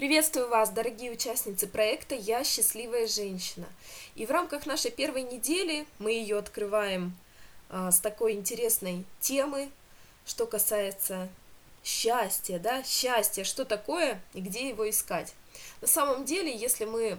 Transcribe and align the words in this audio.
Приветствую 0.00 0.48
вас, 0.48 0.70
дорогие 0.70 1.12
участницы 1.12 1.66
проекта 1.66 2.14
«Я 2.14 2.42
счастливая 2.42 3.06
женщина». 3.06 3.66
И 4.14 4.24
в 4.24 4.30
рамках 4.30 4.64
нашей 4.64 4.90
первой 4.90 5.24
недели 5.24 5.86
мы 5.98 6.12
ее 6.12 6.38
открываем 6.38 7.14
а, 7.68 7.90
с 7.90 8.00
такой 8.00 8.32
интересной 8.32 9.04
темы, 9.20 9.68
что 10.24 10.46
касается 10.46 11.28
счастья, 11.84 12.58
да, 12.58 12.82
счастье, 12.82 13.44
что 13.44 13.66
такое 13.66 14.22
и 14.32 14.40
где 14.40 14.70
его 14.70 14.88
искать. 14.88 15.34
На 15.82 15.86
самом 15.86 16.24
деле, 16.24 16.50
если 16.56 16.86
мы 16.86 17.18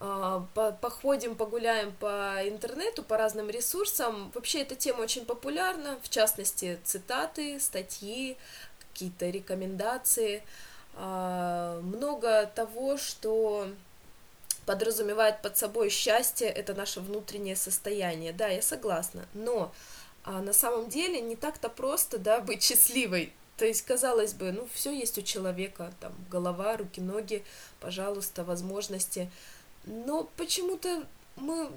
а, 0.00 0.46
походим, 0.80 1.34
погуляем 1.36 1.92
по 1.92 2.38
интернету, 2.48 3.02
по 3.02 3.18
разным 3.18 3.50
ресурсам, 3.50 4.30
вообще 4.34 4.62
эта 4.62 4.76
тема 4.76 5.02
очень 5.02 5.26
популярна, 5.26 6.00
в 6.02 6.08
частности, 6.08 6.78
цитаты, 6.84 7.60
статьи, 7.60 8.38
какие-то 8.78 9.28
рекомендации– 9.28 10.42
много 10.96 12.46
того, 12.54 12.96
что 12.96 13.68
подразумевает 14.66 15.42
под 15.42 15.56
собой 15.58 15.90
счастье, 15.90 16.48
это 16.48 16.74
наше 16.74 17.00
внутреннее 17.00 17.56
состояние. 17.56 18.32
Да, 18.32 18.48
я 18.48 18.62
согласна. 18.62 19.26
Но 19.34 19.72
а 20.24 20.40
на 20.40 20.54
самом 20.54 20.88
деле 20.88 21.20
не 21.20 21.36
так-то 21.36 21.68
просто, 21.68 22.18
да, 22.18 22.40
быть 22.40 22.62
счастливой. 22.62 23.32
То 23.56 23.66
есть, 23.66 23.82
казалось 23.82 24.32
бы, 24.32 24.52
ну, 24.52 24.66
все 24.72 24.90
есть 24.90 25.18
у 25.18 25.22
человека, 25.22 25.92
там, 26.00 26.12
голова, 26.30 26.76
руки, 26.76 27.00
ноги, 27.00 27.44
пожалуйста, 27.78 28.42
возможности. 28.42 29.30
Но 29.84 30.28
почему-то 30.36 31.04
мы, 31.36 31.70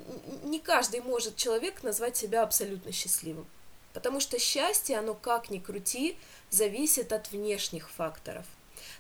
не 0.43 0.59
каждый 0.59 1.01
может 1.01 1.35
человек 1.35 1.83
назвать 1.83 2.15
себя 2.15 2.43
абсолютно 2.43 2.91
счастливым. 2.91 3.45
Потому 3.93 4.19
что 4.19 4.39
счастье, 4.39 4.97
оно 4.97 5.13
как 5.13 5.49
ни 5.49 5.59
крути, 5.59 6.17
зависит 6.49 7.11
от 7.11 7.31
внешних 7.31 7.89
факторов. 7.89 8.45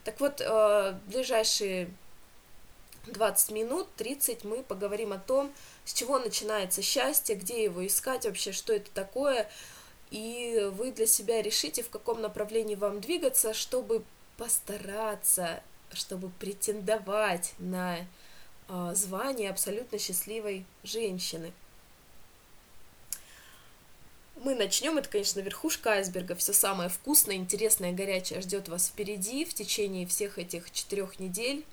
Так 0.03 0.19
вот, 0.19 0.41
э, 0.41 0.99
ближайшие 1.07 1.89
20 3.07 3.51
минут, 3.51 3.87
30 3.97 4.43
мы 4.43 4.63
поговорим 4.63 5.13
о 5.13 5.19
том, 5.19 5.51
с 5.85 5.93
чего 5.93 6.19
начинается 6.19 6.81
счастье, 6.81 7.35
где 7.35 7.63
его 7.63 7.85
искать 7.85 8.25
вообще, 8.25 8.51
что 8.51 8.73
это 8.73 8.89
такое, 8.91 9.49
и 10.11 10.69
вы 10.73 10.91
для 10.91 11.07
себя 11.07 11.41
решите, 11.41 11.83
в 11.83 11.89
каком 11.89 12.21
направлении 12.21 12.75
вам 12.75 13.01
двигаться, 13.01 13.53
чтобы 13.53 14.03
постараться, 14.37 15.61
чтобы 15.91 16.29
претендовать 16.39 17.53
на 17.59 17.97
э, 18.67 18.91
звание 18.95 19.49
абсолютно 19.49 19.99
счастливой 19.99 20.65
женщины 20.83 21.53
мы 24.43 24.55
начнем. 24.55 24.97
Это, 24.97 25.09
конечно, 25.09 25.39
верхушка 25.39 25.91
айсберга. 25.91 26.35
Все 26.35 26.53
самое 26.53 26.89
вкусное, 26.89 27.35
интересное, 27.35 27.91
горячее 27.91 28.41
ждет 28.41 28.69
вас 28.69 28.87
впереди 28.87 29.45
в 29.45 29.53
течение 29.53 30.05
всех 30.07 30.37
этих 30.39 30.71
четырех 30.71 31.19
недель 31.19 31.65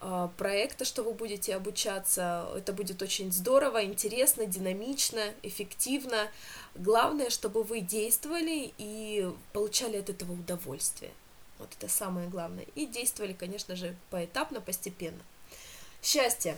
а, 0.00 0.28
проекта, 0.36 0.84
что 0.84 1.02
вы 1.02 1.12
будете 1.12 1.54
обучаться. 1.54 2.48
Это 2.56 2.72
будет 2.72 3.02
очень 3.02 3.32
здорово, 3.32 3.84
интересно, 3.84 4.46
динамично, 4.46 5.34
эффективно. 5.42 6.28
Главное, 6.74 7.30
чтобы 7.30 7.62
вы 7.62 7.80
действовали 7.80 8.72
и 8.78 9.30
получали 9.52 9.98
от 9.98 10.08
этого 10.08 10.32
удовольствие. 10.32 11.12
Вот 11.58 11.68
это 11.78 11.88
самое 11.88 12.28
главное. 12.28 12.66
И 12.74 12.86
действовали, 12.86 13.34
конечно 13.34 13.76
же, 13.76 13.94
поэтапно, 14.08 14.60
постепенно. 14.60 15.20
Счастье. 16.02 16.56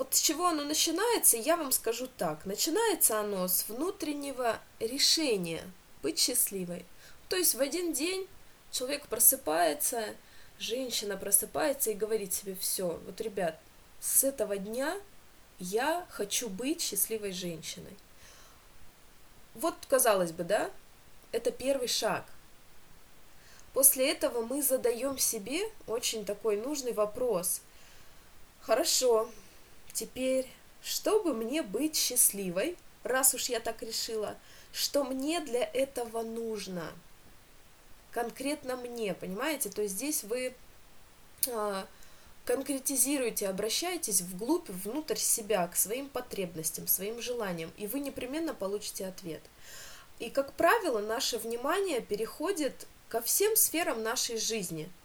Вот 0.00 0.14
с 0.14 0.20
чего 0.22 0.46
оно 0.46 0.64
начинается, 0.64 1.36
я 1.36 1.58
вам 1.58 1.72
скажу 1.72 2.08
так. 2.16 2.46
Начинается 2.46 3.20
оно 3.20 3.46
с 3.46 3.68
внутреннего 3.68 4.58
решения 4.78 5.62
быть 6.02 6.18
счастливой. 6.18 6.86
То 7.28 7.36
есть 7.36 7.54
в 7.54 7.60
один 7.60 7.92
день 7.92 8.26
человек 8.70 9.08
просыпается, 9.08 10.16
женщина 10.58 11.18
просыпается 11.18 11.90
и 11.90 11.94
говорит 11.94 12.32
себе, 12.32 12.56
все, 12.58 12.98
вот, 13.04 13.20
ребят, 13.20 13.60
с 14.00 14.24
этого 14.24 14.56
дня 14.56 14.98
я 15.58 16.06
хочу 16.08 16.48
быть 16.48 16.80
счастливой 16.80 17.32
женщиной. 17.32 17.94
Вот, 19.54 19.74
казалось 19.86 20.32
бы, 20.32 20.44
да, 20.44 20.70
это 21.30 21.50
первый 21.50 21.88
шаг. 21.88 22.24
После 23.74 24.10
этого 24.10 24.46
мы 24.46 24.62
задаем 24.62 25.18
себе 25.18 25.60
очень 25.86 26.24
такой 26.24 26.56
нужный 26.56 26.94
вопрос. 26.94 27.60
Хорошо, 28.62 29.28
Теперь, 29.92 30.46
чтобы 30.82 31.34
мне 31.34 31.62
быть 31.62 31.96
счастливой, 31.96 32.76
раз 33.02 33.34
уж 33.34 33.48
я 33.48 33.60
так 33.60 33.82
решила, 33.82 34.36
что 34.72 35.04
мне 35.04 35.40
для 35.40 35.64
этого 35.64 36.22
нужно? 36.22 36.92
Конкретно 38.12 38.76
мне, 38.76 39.14
понимаете? 39.14 39.68
То 39.70 39.82
есть 39.82 39.94
здесь 39.94 40.24
вы 40.24 40.54
а, 41.48 41.86
конкретизируете, 42.44 43.48
обращаетесь 43.48 44.20
вглубь, 44.22 44.68
внутрь 44.68 45.16
себя, 45.16 45.66
к 45.68 45.76
своим 45.76 46.08
потребностям, 46.08 46.86
своим 46.86 47.20
желаниям, 47.20 47.72
и 47.76 47.86
вы 47.86 48.00
непременно 48.00 48.54
получите 48.54 49.06
ответ. 49.06 49.42
И, 50.18 50.30
как 50.30 50.52
правило, 50.54 51.00
наше 51.00 51.38
внимание 51.38 52.00
переходит 52.00 52.86
ко 53.08 53.20
всем 53.22 53.56
сферам 53.56 54.02
нашей 54.02 54.38
жизни– 54.38 54.90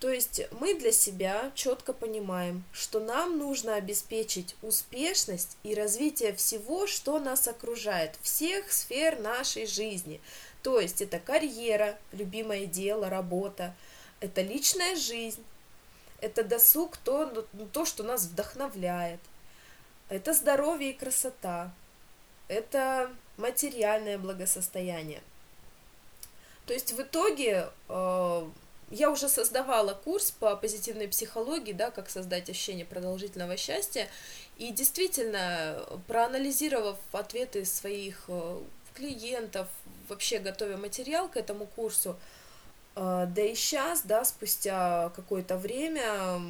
то 0.00 0.10
есть 0.10 0.42
мы 0.60 0.74
для 0.74 0.92
себя 0.92 1.50
четко 1.54 1.92
понимаем, 1.92 2.64
что 2.72 3.00
нам 3.00 3.38
нужно 3.38 3.76
обеспечить 3.76 4.56
успешность 4.62 5.56
и 5.62 5.74
развитие 5.74 6.34
всего, 6.34 6.86
что 6.86 7.18
нас 7.18 7.48
окружает, 7.48 8.18
всех 8.20 8.72
сфер 8.72 9.18
нашей 9.20 9.66
жизни. 9.66 10.20
То 10.62 10.80
есть 10.80 11.00
это 11.00 11.18
карьера, 11.18 11.98
любимое 12.12 12.66
дело, 12.66 13.08
работа, 13.08 13.74
это 14.20 14.42
личная 14.42 14.96
жизнь, 14.96 15.44
это 16.20 16.42
досуг, 16.42 16.96
то, 16.98 17.46
ну, 17.52 17.66
то 17.66 17.84
что 17.84 18.02
нас 18.02 18.24
вдохновляет, 18.24 19.20
это 20.08 20.32
здоровье 20.32 20.90
и 20.90 20.96
красота, 20.96 21.72
это 22.48 23.10
материальное 23.36 24.18
благосостояние. 24.18 25.22
То 26.66 26.72
есть 26.72 26.92
в 26.92 27.02
итоге 27.02 27.68
э, 27.88 28.48
я 28.90 29.10
уже 29.10 29.28
создавала 29.28 29.94
курс 29.94 30.30
по 30.30 30.56
позитивной 30.56 31.08
психологии, 31.08 31.72
да, 31.72 31.90
как 31.90 32.10
создать 32.10 32.48
ощущение 32.50 32.84
продолжительного 32.84 33.56
счастья, 33.56 34.08
и 34.56 34.70
действительно, 34.70 35.84
проанализировав 36.06 36.98
ответы 37.12 37.64
своих 37.64 38.24
э, 38.28 38.58
клиентов, 38.94 39.68
вообще 40.08 40.38
готовя 40.38 40.76
материал 40.76 41.28
к 41.28 41.36
этому 41.36 41.66
курсу, 41.66 42.16
э, 42.96 43.26
да 43.28 43.42
и 43.42 43.54
сейчас, 43.54 44.02
да, 44.02 44.24
спустя 44.24 45.10
какое-то 45.16 45.56
время 45.56 46.40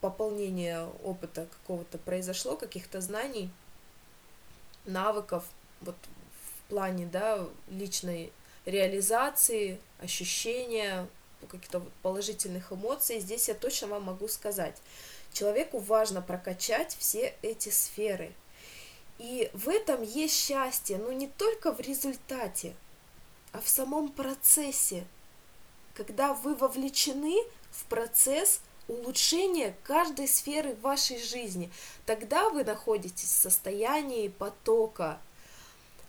пополнение 0.00 0.88
опыта 1.04 1.46
какого-то 1.46 1.98
произошло, 1.98 2.56
каких-то 2.56 3.00
знаний, 3.00 3.50
навыков, 4.84 5.44
вот 5.80 5.96
в 5.96 6.68
плане, 6.68 7.06
да, 7.06 7.46
личной 7.68 8.32
реализации, 8.64 9.78
ощущения, 10.00 11.06
каких-то 11.48 11.82
положительных 12.02 12.72
эмоций, 12.72 13.20
здесь 13.20 13.48
я 13.48 13.54
точно 13.54 13.88
вам 13.88 14.04
могу 14.04 14.28
сказать. 14.28 14.76
Человеку 15.32 15.78
важно 15.78 16.22
прокачать 16.22 16.96
все 16.98 17.34
эти 17.42 17.68
сферы. 17.68 18.32
И 19.18 19.50
в 19.52 19.68
этом 19.68 20.02
есть 20.02 20.34
счастье, 20.34 20.98
но 20.98 21.12
не 21.12 21.26
только 21.26 21.72
в 21.72 21.80
результате, 21.80 22.74
а 23.52 23.60
в 23.60 23.68
самом 23.68 24.10
процессе. 24.10 25.06
Когда 25.94 26.34
вы 26.34 26.54
вовлечены 26.54 27.34
в 27.70 27.84
процесс 27.86 28.60
улучшения 28.88 29.74
каждой 29.82 30.28
сферы 30.28 30.74
вашей 30.82 31.22
жизни, 31.22 31.70
тогда 32.04 32.50
вы 32.50 32.64
находитесь 32.64 33.28
в 33.28 33.40
состоянии 33.40 34.28
потока, 34.28 35.18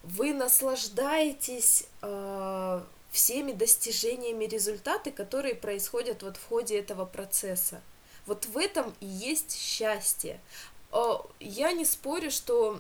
вы 0.04 0.34
наслаждаетесь 0.34 1.86
э, 2.02 2.82
всеми 3.18 3.52
достижениями 3.52 4.46
результаты, 4.46 5.10
которые 5.10 5.56
происходят 5.56 6.22
вот 6.22 6.38
в 6.38 6.48
ходе 6.48 6.78
этого 6.78 7.04
процесса. 7.04 7.82
Вот 8.28 8.46
в 8.46 8.56
этом 8.60 8.94
и 9.00 9.08
есть 9.08 9.58
счастье. 9.58 10.40
Я 11.40 11.72
не 11.72 11.84
спорю, 11.84 12.30
что 12.30 12.80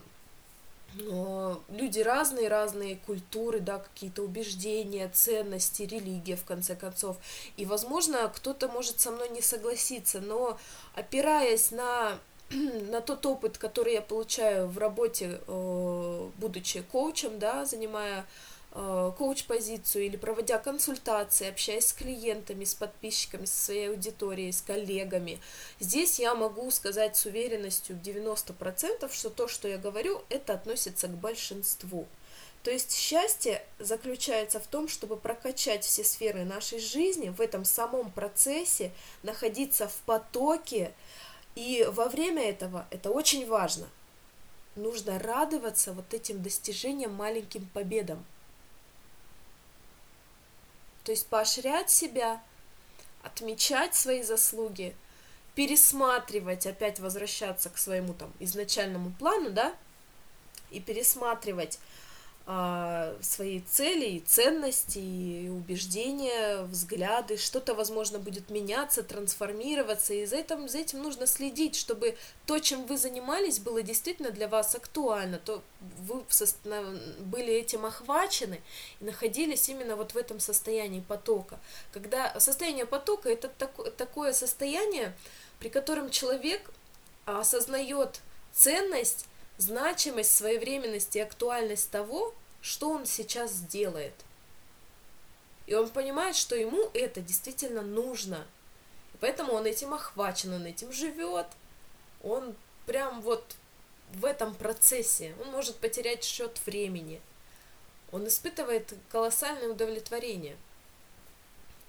люди 0.93 2.01
разные, 2.01 2.49
разные 2.49 2.97
культуры, 2.97 3.61
да, 3.61 3.79
какие-то 3.79 4.21
убеждения, 4.21 5.09
ценности, 5.11 5.81
религия, 5.81 6.35
в 6.35 6.45
конце 6.45 6.75
концов. 6.75 7.17
И, 7.57 7.65
возможно, 7.65 8.31
кто-то 8.35 8.67
может 8.67 8.99
со 8.99 9.09
мной 9.09 9.29
не 9.29 9.41
согласиться, 9.41 10.21
но 10.21 10.59
опираясь 10.93 11.71
на 11.71 12.19
на 12.51 13.01
тот 13.01 13.25
опыт, 13.25 13.57
который 13.57 13.93
я 13.93 14.01
получаю 14.03 14.67
в 14.67 14.77
работе, 14.77 15.41
будучи 16.37 16.81
коучем, 16.83 17.39
да, 17.39 17.65
занимая 17.65 18.23
коуч-позицию 18.71 20.05
или 20.05 20.17
проводя 20.17 20.59
консультации, 20.59 21.49
общаясь 21.49 21.87
с 21.87 21.93
клиентами, 21.93 22.63
с 22.63 22.75
подписчиками, 22.75 23.45
со 23.45 23.65
своей 23.65 23.89
аудиторией, 23.89 24.51
с 24.51 24.61
коллегами. 24.61 25.39
Здесь 25.79 26.19
я 26.19 26.35
могу 26.35 26.69
сказать 26.71 27.15
с 27.17 27.25
уверенностью 27.25 27.99
90%, 28.03 29.11
что 29.11 29.29
то, 29.29 29.47
что 29.47 29.67
я 29.67 29.77
говорю, 29.77 30.21
это 30.29 30.53
относится 30.53 31.07
к 31.07 31.17
большинству. 31.17 32.05
То 32.63 32.71
есть 32.71 32.93
счастье 32.93 33.63
заключается 33.79 34.59
в 34.59 34.67
том, 34.67 34.89
чтобы 34.89 35.15
прокачать 35.15 35.85
все 35.85 36.03
сферы 36.03 36.43
нашей 36.43 36.79
жизни 36.79 37.29
в 37.29 37.39
этом 37.39 37.63
самом 37.63 38.11
процессе, 38.11 38.91
находиться 39.23 39.87
в 39.87 39.95
потоке, 40.05 40.91
и 41.55 41.87
во 41.89 42.09
время 42.09 42.49
этого 42.49 42.85
это 42.91 43.09
очень 43.09 43.47
важно. 43.47 43.87
Нужно 44.75 45.17
радоваться 45.17 45.93
вот 45.93 46.13
этим 46.13 46.43
достижениям, 46.43 47.13
маленьким 47.13 47.65
победам. 47.73 48.23
То 51.07 51.11
есть 51.11 51.27
поощрять 51.27 51.89
себя, 51.89 52.43
отмечать 53.23 53.95
свои 53.95 54.23
заслуги, 54.23 54.93
пересматривать, 55.55 56.67
опять 56.67 56.99
возвращаться 56.99 57.69
к 57.69 57.77
своему 57.77 58.13
там 58.13 58.33
изначальному 58.41 59.13
плану, 59.17 59.51
да, 59.51 59.73
и 60.69 60.81
пересматривать 60.81 61.79
свои 63.21 63.59
цели 63.59 64.05
и 64.05 64.19
ценности, 64.21 64.99
и 64.99 65.49
убеждения, 65.49 66.61
взгляды, 66.61 67.35
что-то, 67.35 67.73
возможно, 67.73 68.19
будет 68.19 68.49
меняться, 68.49 69.03
трансформироваться, 69.03 70.13
и 70.13 70.25
за 70.25 70.37
этим, 70.37 70.69
за 70.69 70.77
этим 70.77 71.03
нужно 71.03 71.27
следить, 71.27 71.75
чтобы 71.75 72.15
то, 72.45 72.59
чем 72.59 72.85
вы 72.85 72.97
занимались, 72.97 73.59
было 73.59 73.81
действительно 73.81 74.31
для 74.31 74.47
вас 74.47 74.75
актуально, 74.75 75.39
то 75.39 75.61
вы 75.99 76.23
были 77.19 77.53
этим 77.53 77.85
охвачены 77.85 78.61
и 79.01 79.03
находились 79.03 79.67
именно 79.67 79.97
вот 79.97 80.13
в 80.13 80.17
этом 80.17 80.39
состоянии 80.39 81.01
потока. 81.01 81.59
Когда 81.91 82.39
состояние 82.39 82.85
потока– 82.85 83.27
это 83.31 83.49
такое 83.97 84.31
состояние, 84.31 85.13
при 85.59 85.67
котором 85.67 86.09
человек 86.11 86.71
осознает 87.25 88.21
ценность 88.53 89.25
значимость, 89.57 90.35
своевременность 90.35 91.15
и 91.15 91.19
актуальность 91.19 91.91
того, 91.91 92.33
что 92.61 92.89
он 92.89 93.05
сейчас 93.05 93.51
сделает. 93.51 94.13
И 95.65 95.73
он 95.73 95.89
понимает, 95.89 96.35
что 96.35 96.55
ему 96.55 96.89
это 96.93 97.21
действительно 97.21 97.81
нужно. 97.81 98.45
И 99.13 99.17
поэтому 99.19 99.53
он 99.53 99.65
этим 99.65 99.93
охвачен, 99.93 100.53
он 100.53 100.65
этим 100.65 100.91
живет. 100.91 101.47
Он 102.23 102.55
прям 102.85 103.21
вот 103.21 103.55
в 104.13 104.25
этом 104.25 104.55
процессе. 104.55 105.35
Он 105.41 105.51
может 105.51 105.75
потерять 105.77 106.23
счет 106.23 106.59
времени. 106.65 107.21
Он 108.11 108.27
испытывает 108.27 108.93
колоссальное 109.11 109.69
удовлетворение. 109.69 110.57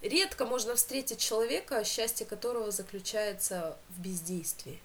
Редко 0.03 0.45
можно 0.45 0.75
встретить 0.75 1.21
человека, 1.21 1.85
счастье 1.85 2.27
которого 2.27 2.71
заключается 2.71 3.77
в 3.89 4.01
бездействии. 4.01 4.81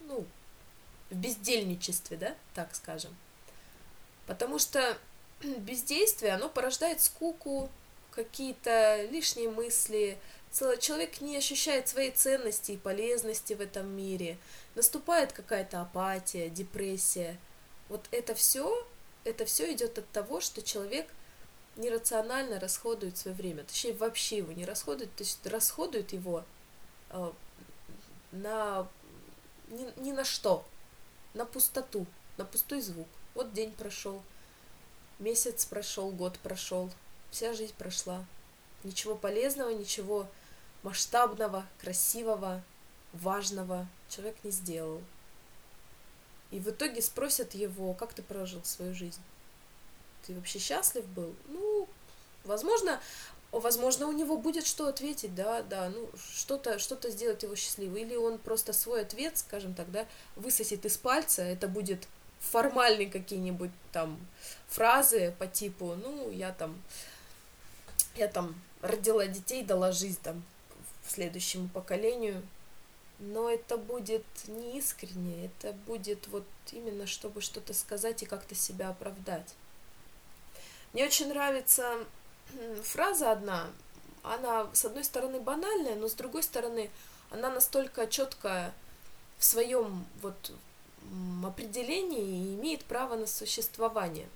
Ну, 0.00 0.24
в 1.12 1.16
бездельничестве, 1.16 2.16
да, 2.16 2.34
так 2.54 2.74
скажем. 2.74 3.14
Потому 4.26 4.58
что 4.58 4.96
бездействие, 5.58 6.32
оно 6.32 6.48
порождает 6.48 7.00
скуку, 7.00 7.70
какие-то 8.10 9.04
лишние 9.10 9.50
мысли, 9.50 10.18
человек 10.80 11.20
не 11.20 11.36
ощущает 11.36 11.88
своей 11.88 12.10
ценности 12.10 12.72
и 12.72 12.76
полезности 12.76 13.54
в 13.54 13.60
этом 13.60 13.88
мире, 13.88 14.36
наступает 14.74 15.32
какая-то 15.32 15.80
апатия, 15.80 16.50
депрессия. 16.50 17.38
Вот 17.88 18.06
это 18.10 18.34
все, 18.34 18.86
это 19.24 19.44
все 19.46 19.72
идет 19.72 19.98
от 19.98 20.08
того, 20.10 20.40
что 20.40 20.62
человек 20.62 21.08
нерационально 21.76 22.60
расходует 22.60 23.16
свое 23.16 23.34
время, 23.34 23.64
точнее 23.64 23.94
вообще 23.94 24.38
его 24.38 24.52
не 24.52 24.66
расходует, 24.66 25.14
то 25.16 25.24
есть 25.24 25.46
расходует 25.46 26.12
его 26.12 26.44
э, 27.10 27.32
на 28.32 28.86
ни, 29.68 30.00
ни 30.00 30.12
на 30.12 30.24
что, 30.24 30.66
на 31.34 31.44
пустоту, 31.44 32.06
на 32.36 32.44
пустой 32.44 32.80
звук. 32.80 33.08
Вот 33.34 33.52
день 33.52 33.72
прошел, 33.72 34.22
месяц 35.18 35.64
прошел, 35.64 36.10
год 36.10 36.38
прошел, 36.40 36.90
вся 37.30 37.52
жизнь 37.54 37.74
прошла. 37.78 38.24
Ничего 38.84 39.14
полезного, 39.14 39.70
ничего 39.70 40.26
масштабного, 40.82 41.66
красивого, 41.80 42.62
важного 43.12 43.86
человек 44.08 44.36
не 44.42 44.50
сделал. 44.50 45.00
И 46.50 46.58
в 46.58 46.68
итоге 46.68 47.00
спросят 47.00 47.54
его, 47.54 47.94
как 47.94 48.12
ты 48.12 48.22
прожил 48.22 48.62
свою 48.64 48.94
жизнь? 48.94 49.22
Ты 50.26 50.34
вообще 50.34 50.58
счастлив 50.58 51.06
был? 51.06 51.34
Ну, 51.48 51.88
возможно, 52.44 53.00
возможно, 53.60 54.06
у 54.06 54.12
него 54.12 54.38
будет 54.38 54.66
что 54.66 54.86
ответить, 54.86 55.34
да, 55.34 55.62
да, 55.62 55.90
ну, 55.90 56.08
что-то 56.34 56.78
что 56.78 56.98
сделать 57.10 57.42
его 57.42 57.54
счастливым. 57.54 57.98
Или 57.98 58.16
он 58.16 58.38
просто 58.38 58.72
свой 58.72 59.02
ответ, 59.02 59.38
скажем 59.38 59.74
так, 59.74 59.90
да, 59.90 60.06
высосет 60.36 60.84
из 60.86 60.96
пальца, 60.96 61.42
это 61.42 61.68
будет 61.68 62.08
формальные 62.40 63.08
какие-нибудь 63.08 63.70
там 63.92 64.18
фразы 64.68 65.34
по 65.38 65.46
типу, 65.46 65.94
ну, 65.94 66.30
я 66.30 66.52
там, 66.52 66.80
я 68.16 68.26
там 68.26 68.54
родила 68.80 69.26
детей, 69.26 69.62
дала 69.62 69.92
жизнь 69.92 70.18
там 70.22 70.42
следующему 71.06 71.68
поколению, 71.68 72.42
но 73.18 73.48
это 73.48 73.76
будет 73.76 74.24
не 74.48 74.78
искренне, 74.78 75.46
это 75.46 75.72
будет 75.86 76.26
вот 76.28 76.44
именно 76.72 77.06
чтобы 77.06 77.40
что-то 77.40 77.74
сказать 77.74 78.22
и 78.22 78.26
как-то 78.26 78.54
себя 78.54 78.88
оправдать. 78.88 79.54
Мне 80.92 81.06
очень 81.06 81.28
нравится 81.28 82.04
фраза 82.82 83.32
одна, 83.32 83.70
она 84.22 84.68
с 84.72 84.84
одной 84.84 85.04
стороны 85.04 85.40
банальная, 85.40 85.96
но 85.96 86.08
с 86.08 86.14
другой 86.14 86.42
стороны 86.42 86.90
она 87.30 87.50
настолько 87.50 88.06
четкая 88.06 88.72
в 89.38 89.44
своем 89.44 90.06
вот 90.20 90.52
определении 91.44 92.22
и 92.22 92.54
имеет 92.54 92.84
право 92.84 93.16
на 93.16 93.26
существование. 93.26 94.28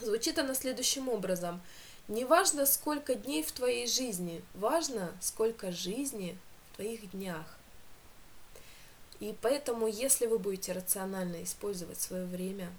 Звучит 0.00 0.38
она 0.38 0.54
следующим 0.54 1.08
образом. 1.08 1.60
Не 2.08 2.24
важно, 2.24 2.66
сколько 2.66 3.14
дней 3.14 3.42
в 3.42 3.52
твоей 3.52 3.86
жизни, 3.86 4.42
важно, 4.54 5.12
сколько 5.20 5.72
жизни 5.72 6.36
в 6.72 6.76
твоих 6.76 7.10
днях. 7.10 7.56
И 9.20 9.34
поэтому, 9.40 9.86
если 9.86 10.26
вы 10.26 10.38
будете 10.38 10.72
рационально 10.72 11.42
использовать 11.42 12.00
свое 12.00 12.26
время, 12.26 12.70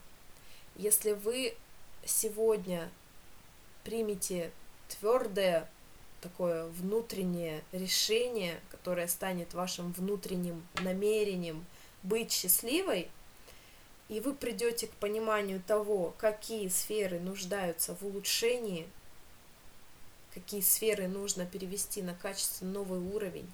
если 0.75 1.13
вы 1.13 1.57
сегодня 2.05 2.89
примете 3.87 4.51
твердое 4.89 5.69
такое 6.19 6.65
внутреннее 6.65 7.63
решение, 7.71 8.59
которое 8.69 9.07
станет 9.07 9.53
вашим 9.53 9.93
внутренним 9.93 10.67
намерением 10.81 11.65
быть 12.03 12.33
счастливой, 12.33 13.09
и 14.09 14.19
вы 14.19 14.33
придете 14.33 14.87
к 14.87 14.91
пониманию 14.91 15.63
того, 15.65 16.13
какие 16.17 16.67
сферы 16.67 17.21
нуждаются 17.21 17.95
в 17.95 18.03
улучшении, 18.03 18.89
какие 20.33 20.59
сферы 20.59 21.07
нужно 21.07 21.45
перевести 21.45 22.01
на 22.01 22.13
качественно 22.13 22.73
новый 22.73 22.99
уровень, 22.99 23.49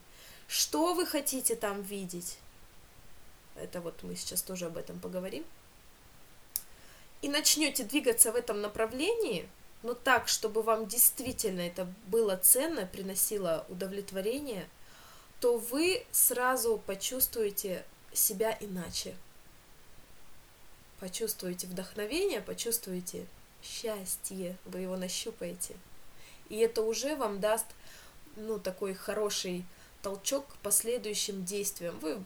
что 0.47 0.95
вы 0.95 1.05
хотите 1.05 1.55
там 1.55 1.83
видеть. 1.83 2.39
Это 3.55 3.81
вот 3.81 4.01
мы 4.01 4.15
сейчас 4.15 4.41
тоже 4.41 4.65
об 4.65 4.77
этом 4.77 4.99
поговорим. 4.99 5.45
И 7.21 7.29
начнете 7.29 7.83
двигаться 7.83 8.31
в 8.31 8.35
этом 8.35 8.61
направлении– 8.61 9.47
но 9.83 9.93
так, 9.93 10.29
чтобы 10.29 10.63
вам 10.63 10.87
действительно 10.87 11.61
это 11.61 11.87
было 12.07 12.37
ценно, 12.37 12.85
приносило 12.85 13.65
удовлетворение, 13.67 14.67
то 15.41 15.57
вы 15.57 16.05
сразу 16.11 16.81
почувствуете 16.85 17.85
себя 18.13 18.57
иначе. 18.61 19.15
Почувствуете 20.99 21.67
вдохновение, 21.67 22.39
почувствуете 22.39 23.27
счастье, 23.61 24.57
вы 24.63 24.79
его 24.79 24.95
нащупаете. 24.95 25.75
И 26.47 26.57
это 26.57 26.81
уже 26.81 27.17
вам 27.17 27.41
даст, 27.41 27.65
ну, 28.37 28.59
такой 28.59 28.93
хороший 28.93 29.65
толчок 30.01 30.47
к 30.47 30.55
последующим 30.57 31.43
действиям. 31.43 31.99
Вы 31.99 32.23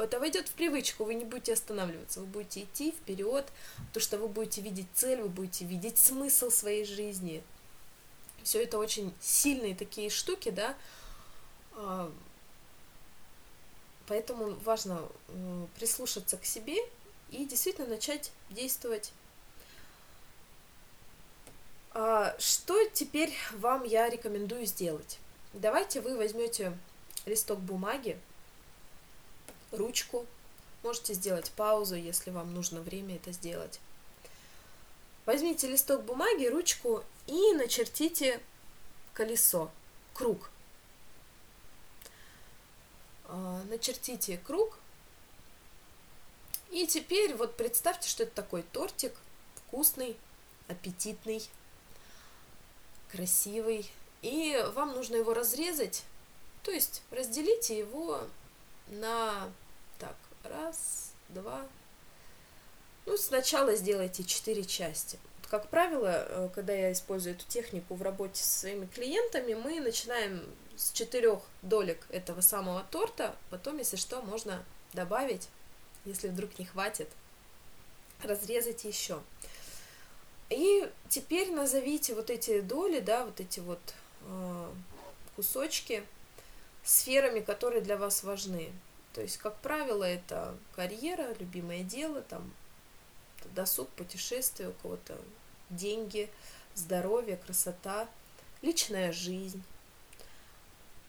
это 0.00 0.18
войдет 0.18 0.48
в 0.48 0.52
привычку, 0.52 1.04
вы 1.04 1.14
не 1.14 1.24
будете 1.24 1.52
останавливаться, 1.52 2.20
вы 2.20 2.26
будете 2.26 2.62
идти 2.62 2.92
вперед, 2.92 3.46
то 3.92 4.00
что 4.00 4.18
вы 4.18 4.28
будете 4.28 4.60
видеть 4.60 4.88
цель, 4.94 5.20
вы 5.20 5.28
будете 5.28 5.64
видеть 5.64 5.98
смысл 5.98 6.50
своей 6.50 6.84
жизни. 6.84 7.42
Все 8.42 8.62
это 8.62 8.78
очень 8.78 9.14
сильные 9.20 9.74
такие 9.74 10.10
штуки, 10.10 10.50
да, 10.50 10.74
а, 11.72 12.10
поэтому 14.06 14.54
важно 14.64 15.02
э, 15.28 15.66
прислушаться 15.78 16.36
к 16.36 16.44
себе 16.44 16.76
и 17.30 17.44
действительно 17.44 17.88
начать 17.88 18.32
действовать. 18.50 19.12
А, 21.92 22.34
что 22.38 22.84
теперь 22.88 23.32
вам 23.52 23.84
я 23.84 24.08
рекомендую 24.08 24.66
сделать? 24.66 25.18
Давайте 25.52 26.00
вы 26.00 26.16
возьмете 26.16 26.76
листок 27.26 27.58
бумаги, 27.60 28.18
ручку. 29.72 30.26
Можете 30.82 31.14
сделать 31.14 31.50
паузу, 31.52 31.94
если 31.94 32.30
вам 32.30 32.54
нужно 32.54 32.80
время 32.80 33.16
это 33.16 33.32
сделать. 33.32 33.80
Возьмите 35.26 35.68
листок 35.68 36.02
бумаги, 36.02 36.46
ручку 36.46 37.04
и 37.26 37.52
начертите 37.52 38.40
колесо, 39.12 39.70
круг. 40.14 40.50
А, 43.24 43.62
начертите 43.68 44.38
круг. 44.38 44.78
И 46.70 46.86
теперь 46.86 47.34
вот 47.34 47.56
представьте, 47.56 48.08
что 48.08 48.22
это 48.22 48.32
такой 48.32 48.62
тортик, 48.62 49.12
вкусный, 49.56 50.16
аппетитный, 50.68 51.48
красивый. 53.10 53.90
И 54.22 54.62
вам 54.74 54.94
нужно 54.94 55.16
его 55.16 55.34
разрезать, 55.34 56.04
то 56.62 56.70
есть 56.70 57.02
разделите 57.10 57.78
его 57.78 58.20
на, 58.88 59.50
раз, 60.44 61.12
два, 61.28 61.66
ну, 63.06 63.16
сначала 63.16 63.74
сделайте 63.76 64.24
четыре 64.24 64.64
части. 64.64 65.18
Как 65.50 65.68
правило, 65.68 66.26
э, 66.28 66.48
когда 66.54 66.72
я 66.72 66.92
использую 66.92 67.34
эту 67.34 67.44
технику 67.46 67.94
в 67.94 68.02
работе 68.02 68.42
со 68.42 68.60
своими 68.60 68.86
клиентами, 68.86 69.54
мы 69.54 69.80
начинаем 69.80 70.44
с 70.76 70.92
четырех 70.92 71.40
долек 71.62 72.06
этого 72.10 72.40
самого 72.40 72.84
торта, 72.90 73.34
потом, 73.50 73.78
если 73.78 73.96
что, 73.96 74.22
можно 74.22 74.64
добавить, 74.92 75.48
если 76.04 76.28
вдруг 76.28 76.58
не 76.58 76.66
хватит, 76.66 77.08
разрезать 78.22 78.84
еще. 78.84 79.20
И 80.50 80.88
теперь 81.08 81.50
назовите 81.50 82.14
вот 82.14 82.30
эти 82.30 82.60
доли, 82.60 83.00
да, 83.00 83.24
вот 83.24 83.40
эти 83.40 83.60
вот 83.60 83.80
э, 84.22 84.70
кусочки 85.36 86.04
сферами, 86.84 87.40
которые 87.40 87.82
для 87.82 87.96
вас 87.96 88.22
важны. 88.22 88.72
То 89.12 89.22
есть, 89.22 89.38
как 89.38 89.58
правило, 89.58 90.04
это 90.04 90.56
карьера, 90.76 91.34
любимое 91.38 91.82
дело, 91.82 92.22
там 92.22 92.52
досуг, 93.54 93.88
путешествие, 93.90 94.68
у 94.68 94.72
кого-то 94.72 95.18
деньги, 95.68 96.30
здоровье, 96.74 97.36
красота, 97.36 98.08
личная 98.62 99.12
жизнь. 99.12 99.62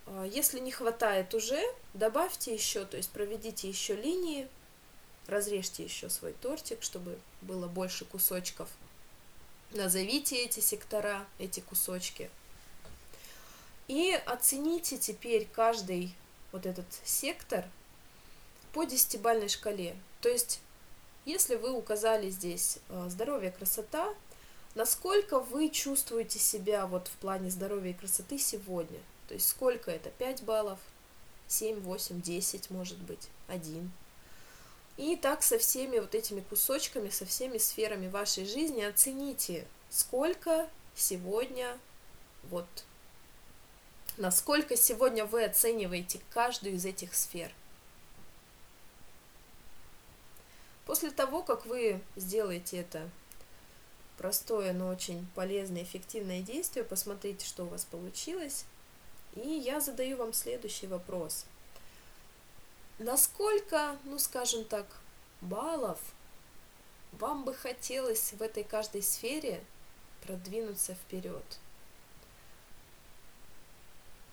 А, 0.08 0.25
если 0.25 0.60
не 0.60 0.72
хватает 0.72 1.34
уже, 1.34 1.62
добавьте 1.93 2.53
еще, 2.53 2.86
то 2.86 2.98
есть 2.98 3.12
проведите 3.12 3.70
еще 3.70 3.96
линии, 3.96 4.48
разрежьте 5.27 5.84
еще 5.84 6.10
свой 6.10 6.34
тортик, 6.34 6.81
чтобы 6.81 7.20
было 7.41 7.67
больше 7.67 8.05
кусочков. 8.05 8.70
Назовите 9.72 10.43
эти 10.43 10.60
сектора, 10.60 11.25
эти 11.39 11.60
кусочки. 11.62 12.29
И 13.88 14.12
оцените 14.25 14.98
теперь 14.98 15.48
каждый 15.53 16.13
вот 16.51 16.65
этот 16.65 16.86
сектор 17.05 17.65
по 18.73 18.83
десятибальной 18.83 19.49
шкале. 19.49 19.95
То 20.21 20.29
есть 20.29 20.61
если 21.25 21.55
вы 21.55 21.71
указали 21.71 22.29
здесь 22.29 22.79
э, 22.89 23.07
здоровье, 23.09 23.51
красота, 23.51 24.13
насколько 24.73 25.39
вы 25.39 25.69
чувствуете 25.69 26.39
себя 26.39 26.87
вот 26.87 27.07
в 27.07 27.11
плане 27.17 27.51
здоровья 27.51 27.91
и 27.91 27.95
красоты 27.95 28.39
сегодня? 28.39 28.99
То 29.27 29.35
есть 29.35 29.47
сколько 29.47 29.91
это? 29.91 30.09
5 30.09 30.43
баллов, 30.43 30.79
7, 31.47 31.79
8, 31.81 32.21
10, 32.21 32.71
может 32.71 32.97
быть, 32.97 33.29
1. 33.49 33.91
И 34.97 35.15
так 35.15 35.43
со 35.43 35.59
всеми 35.59 35.99
вот 35.99 36.15
этими 36.15 36.41
кусочками, 36.41 37.09
со 37.09 37.25
всеми 37.25 37.59
сферами 37.59 38.07
вашей 38.07 38.45
жизни 38.45 38.81
оцените, 38.81 39.67
сколько 39.89 40.67
сегодня 40.95 41.77
вот 42.49 42.67
насколько 44.17 44.75
сегодня 44.75 45.25
вы 45.25 45.45
оцениваете 45.45 46.19
каждую 46.31 46.75
из 46.75 46.85
этих 46.85 47.15
сфер. 47.15 47.51
После 50.91 51.10
того, 51.10 51.41
как 51.41 51.65
вы 51.67 52.01
сделаете 52.17 52.79
это 52.79 53.10
простое, 54.17 54.74
но 54.74 54.89
очень 54.89 55.25
полезное, 55.36 55.83
эффективное 55.83 56.41
действие, 56.41 56.83
посмотрите, 56.83 57.45
что 57.45 57.63
у 57.63 57.67
вас 57.67 57.86
получилось. 57.86 58.65
И 59.38 59.48
я 59.48 59.79
задаю 59.79 60.17
вам 60.17 60.33
следующий 60.33 60.88
вопрос. 60.88 61.45
Насколько, 63.00 63.95
ну 64.03 64.19
скажем 64.19 64.65
так, 64.65 64.86
баллов 65.39 65.98
вам 67.13 67.45
бы 67.45 67.53
хотелось 67.53 68.33
в 68.33 68.41
этой 68.41 68.65
каждой 68.65 69.01
сфере 69.01 69.63
продвинуться 70.25 70.93
вперед? 70.93 71.57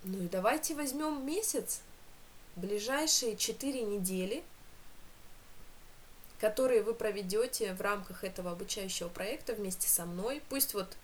Ну 0.02 0.24
и 0.24 0.28
давайте 0.28 0.74
возьмем 0.74 1.24
месяц, 1.24 1.82
ближайшие 2.56 3.36
четыре 3.36 3.82
недели– 3.82 4.42
которые 6.40 6.82
вы 6.82 6.94
проведете 6.94 7.74
в 7.74 7.80
рамках 7.80 8.24
этого 8.24 8.52
обучающего 8.52 9.08
проекта 9.08 9.54
вместе 9.54 9.88
со 9.88 10.04
мной. 10.04 10.42
Пусть 10.48 10.74
вот 10.74 10.96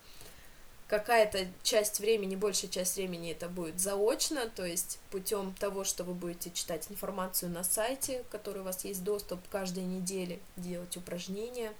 какая-то 0.86 1.46
часть 1.62 1.98
времени, 1.98 2.36
большая 2.36 2.70
часть 2.70 2.96
времени 2.96 3.32
это 3.32 3.48
будет 3.48 3.80
заочно, 3.80 4.48
то 4.48 4.64
есть 4.64 4.98
путем 5.10 5.54
того, 5.54 5.84
что 5.84 6.04
вы 6.04 6.14
будете 6.14 6.50
читать 6.50 6.86
информацию 6.90 7.50
на 7.50 7.64
сайте, 7.64 8.24
который 8.30 8.60
у 8.60 8.64
вас 8.64 8.84
есть 8.84 9.02
доступ 9.02 9.40
каждой 9.50 9.84
неделе, 9.84 10.38
делать 10.56 10.96
упражнения. 10.96 11.72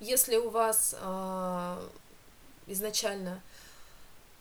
Если 0.00 0.36
у 0.36 0.50
вас 0.50 0.94
э, 0.98 1.88
изначально 2.66 3.42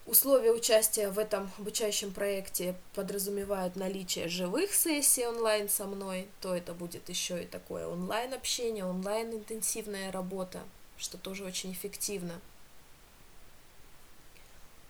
Условия 0.10 0.52
участия 0.54 1.10
в 1.10 1.20
этом 1.20 1.52
обучающем 1.60 2.12
проекте 2.12 2.74
подразумевают 2.96 3.76
наличие 3.76 4.28
живых 4.28 4.74
сессий 4.74 5.28
онлайн 5.28 5.70
со 5.70 5.86
мной, 5.86 6.28
то 6.42 6.56
это 6.56 6.74
будет 6.74 7.10
еще 7.10 7.44
и 7.44 7.46
такое 7.46 7.88
онлайн 7.88 8.34
общение, 8.34 8.86
онлайн 8.86 9.32
интенсивная 9.32 10.12
работа, 10.12 10.64
что 10.98 11.20
тоже 11.20 11.46
очень 11.46 11.74
эффективно. 11.74 12.42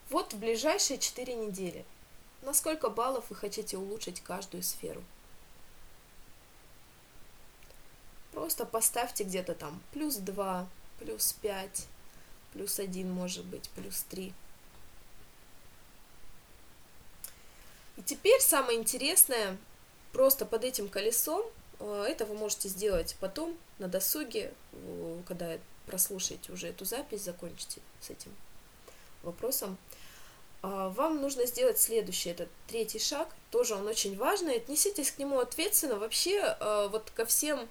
Вот 0.10 0.32
в 0.32 0.40
ближайшие 0.40 0.98
4 0.98 1.36
недели. 1.36 1.84
На 2.42 2.54
сколько 2.54 2.90
баллов 2.90 3.26
вы 3.30 3.36
хотите 3.36 3.76
улучшить 3.76 4.22
каждую 4.22 4.64
сферу? 4.64 5.04
Просто 8.32 8.66
поставьте 8.66 9.26
где-то 9.26 9.54
там 9.54 9.82
плюс 9.92 10.16
2, 10.16 10.66
плюс 11.00 11.34
5, 11.34 11.88
плюс 12.54 12.80
1 12.80 13.12
может 13.12 13.44
быть, 13.44 13.70
плюс 13.72 14.04
3. 14.04 14.34
И 18.00 18.01
теперь 18.01 18.39
самое 18.39 18.79
интересное, 18.79 19.58
просто 20.13 20.46
под 20.46 20.63
этим 20.63 20.88
колесом, 20.88 21.44
э, 21.79 22.06
это 22.08 22.25
вы 22.25 22.34
можете 22.34 22.70
сделать 22.70 23.18
потом 23.20 23.58
на 23.77 23.89
досуге, 23.89 24.53
когда 25.27 25.58
прослушаете 25.86 26.53
уже 26.53 26.68
эту 26.68 26.86
запись, 26.86 27.24
закончите 27.24 27.82
с 28.00 28.10
этим 28.10 28.34
вопросом. 29.22 29.77
А, 30.62 30.89
вам 30.89 31.22
нужно 31.22 31.46
сделать 31.46 31.77
следующий, 31.77 32.29
это 32.29 32.48
третий 32.68 33.00
шаг, 33.00 33.27
тоже 33.51 33.75
он 33.75 33.86
очень 33.86 34.15
важный, 34.15 34.56
отнеситесь 34.56 35.12
к 35.12 35.18
нему 35.18 35.39
ответственно, 35.39 35.98
вообще 35.98 36.56
э, 36.58 36.88
вот 36.89 37.12
ко 37.12 37.25
всем 37.25 37.68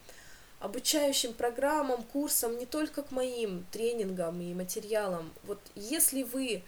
обучающим 0.60 1.32
программам, 1.32 2.02
курсам, 2.02 2.58
не 2.58 2.66
только 2.66 3.02
к 3.02 3.12
моим 3.12 3.64
тренингам 3.70 4.42
и 4.42 4.52
материалам. 4.52 5.32
Вот 5.44 5.60
если 5.74 6.22
вы 6.22 6.62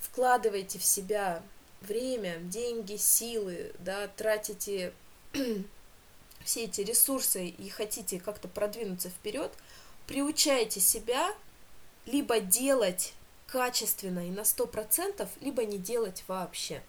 вкладываете 0.00 0.78
в 0.78 0.84
себя 0.84 1.42
время, 1.86 2.38
деньги, 2.38 2.96
силы, 2.96 3.72
да, 3.78 4.08
тратите 4.08 4.92
все 6.44 6.64
эти 6.64 6.80
ресурсы 6.80 7.48
и 7.48 7.68
хотите 7.68 8.20
как-то 8.20 8.48
продвинуться 8.48 9.10
вперед, 9.10 9.52
приучайте 10.06 10.80
себя 10.80 11.34
либо 12.06 12.40
делать 12.40 13.14
качественно 13.46 14.26
и 14.26 14.30
на 14.30 14.44
сто 14.44 14.66
процентов, 14.66 15.28
либо 15.40 15.64
не 15.64 15.78
делать 15.78 16.24
вообще. 16.26 16.82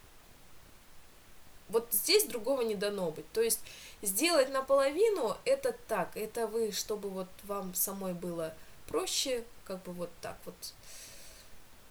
Вот 1.70 1.88
здесь 1.92 2.26
другого 2.26 2.62
не 2.62 2.76
дано 2.76 3.12
быть. 3.12 3.30
То 3.32 3.42
есть 3.42 3.60
сделать 4.02 4.50
наполовину 4.50 5.38
это 5.46 5.76
так, 5.88 6.16
это 6.16 6.48
вы, 6.48 6.72
чтобы 6.72 7.10
вот 7.10 7.28
вам 7.44 7.74
самой 7.74 8.14
было 8.14 8.54
проще, 8.88 9.44
как 9.66 9.82
бы 9.84 9.92
вот 9.94 10.10
так 10.22 10.38
вот 10.46 10.56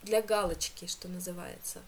для 0.03 0.23
галочки, 0.23 0.87
что 0.87 1.09
называется. 1.09 1.81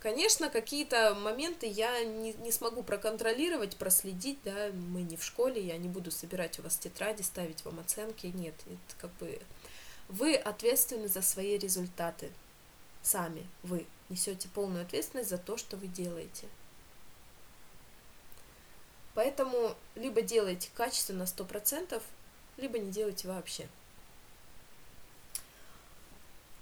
Конечно, 0.00 0.48
какие-то 0.48 1.14
моменты 1.14 1.66
я 1.66 2.02
не, 2.04 2.32
не 2.32 2.50
смогу 2.52 2.82
проконтролировать, 2.82 3.76
проследить, 3.76 4.38
да, 4.44 4.70
мы 4.72 5.02
не 5.02 5.18
в 5.18 5.22
школе, 5.22 5.62
я 5.62 5.76
не 5.76 5.88
буду 5.88 6.10
собирать 6.10 6.58
у 6.58 6.62
вас 6.62 6.78
тетради, 6.78 7.20
ставить 7.20 7.62
вам 7.66 7.80
оценки, 7.80 8.26
нет, 8.28 8.54
это 8.66 8.96
как 8.98 9.12
бы 9.18 9.38
вы 10.08 10.36
ответственны 10.36 11.06
за 11.06 11.20
свои 11.20 11.58
результаты, 11.58 12.30
сами 13.02 13.46
вы 13.62 13.86
несете 14.08 14.48
полную 14.48 14.84
ответственность 14.86 15.28
за 15.28 15.36
то, 15.36 15.58
что 15.58 15.76
вы 15.76 15.86
делаете. 15.86 16.48
Поэтому 19.14 19.76
либо 19.96 20.22
делайте 20.22 20.70
качественно 20.74 21.24
100%, 21.24 22.02
либо 22.56 22.78
не 22.78 22.90
делайте 22.90 23.28
вообще. 23.28 23.68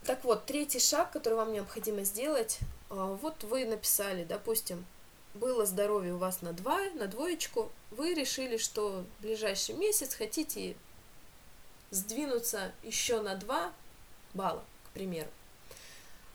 Так 0.05 0.25
вот, 0.25 0.45
третий 0.45 0.81
шаг, 0.81 1.13
который 1.13 1.35
вам 1.35 1.53
необходимо 1.53 2.03
сделать, 2.03 2.59
вот 2.91 3.45
вы 3.45 3.65
написали, 3.65 4.25
допустим, 4.25 4.85
было 5.35 5.67
здоровье 5.67 6.15
у 6.15 6.19
вас 6.19 6.43
на 6.43 6.53
2, 6.53 6.91
на 6.95 7.07
двоечку, 7.07 7.71
вы 7.91 8.15
решили, 8.15 8.57
что 8.57 9.05
в 9.19 9.23
ближайший 9.23 9.75
месяц 9.75 10.15
хотите 10.15 10.77
сдвинуться 11.91 12.73
еще 12.83 13.21
на 13.21 13.35
2 13.37 13.73
балла, 14.35 14.65
к 14.87 14.91
примеру. 14.91 15.31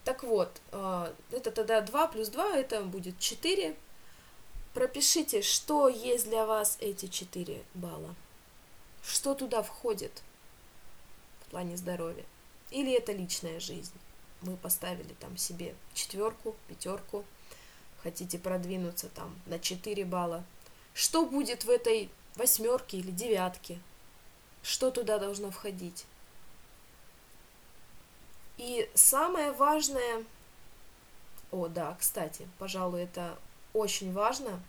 Так 0.04 0.24
вот, 0.24 0.50
а, 0.72 1.14
это 1.32 1.52
тогда 1.52 1.82
2 1.82 2.08
плюс 2.08 2.30
2, 2.30 2.58
это 2.58 2.82
будет 2.84 3.20
4. 3.20 3.76
Пропишите, 4.74 5.42
что 5.42 5.88
есть 5.88 6.28
для 6.28 6.46
вас 6.46 6.78
эти 6.82 7.08
4 7.08 7.64
балла. 7.74 8.16
Что 9.04 9.34
туда 9.34 9.62
входит 9.64 10.24
в 11.46 11.52
плане 11.52 11.78
здоровья. 11.78 12.26
Или 12.72 12.92
это 12.92 13.12
личная 13.12 13.60
жизнь. 13.60 13.94
Вы 14.44 14.58
поставили 14.58 15.14
там 15.20 15.38
себе 15.38 15.74
четверку, 15.94 16.56
пятерку, 16.68 17.24
хотите 18.04 18.38
продвинуться 18.38 19.10
там 19.10 19.34
на 19.46 19.58
4 19.58 20.04
балла. 20.06 20.44
Что 20.94 21.26
будет 21.26 21.64
в 21.64 21.70
этой 21.70 22.10
восьмерке 22.36 22.98
или 22.98 23.10
девятке? 23.12 23.80
Что 24.62 24.92
туда 24.92 25.18
должно 25.18 25.50
входить? 25.50 26.06
И 28.58 28.90
самое 28.94 29.52
важное, 29.54 30.24
о 31.52 31.68
да, 31.68 31.98
кстати, 32.00 32.48
пожалуй, 32.60 33.04
это 33.04 33.38
очень 33.74 34.14
важно, 34.14 34.62